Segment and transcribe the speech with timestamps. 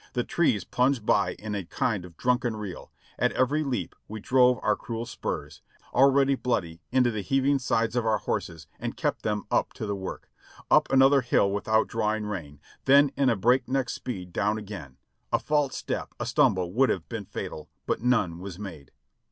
[0.13, 4.57] The trees plunged by in a kind of drunken reel; at every leap we drove
[4.63, 5.61] our cruel spurs,
[5.93, 9.95] already bloody, into the heaving sides of our horses and kept them up to the
[9.95, 10.27] work;
[10.71, 14.97] up another hill without drawing rein, then in a breakneck speed down again;
[15.31, 18.89] a false step, a stumble would have been fatal, but none was made.